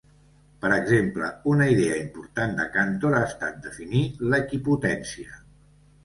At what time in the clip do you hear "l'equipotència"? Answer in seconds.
4.31-5.37